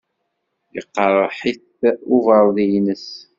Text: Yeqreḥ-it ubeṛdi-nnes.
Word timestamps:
Yeqreḥ-it 0.75 1.63
ubeṛdi-nnes. 2.15 3.07